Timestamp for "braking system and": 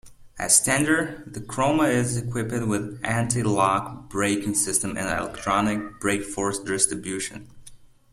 4.09-5.07